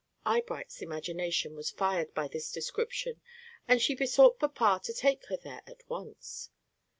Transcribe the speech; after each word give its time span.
Eyebright's 0.25 0.81
imagination 0.81 1.55
was 1.55 1.69
fired 1.69 2.11
by 2.15 2.27
this 2.27 2.51
description, 2.51 3.21
and 3.67 3.79
she 3.79 3.93
besought 3.93 4.39
papa 4.39 4.81
to 4.85 4.93
take 4.95 5.27
her 5.27 5.37
there 5.37 5.61
at 5.67 5.87
once. 5.89 6.49